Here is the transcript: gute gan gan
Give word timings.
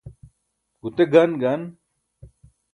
gute 0.81 1.05
gan 1.11 1.31
gan 1.41 1.61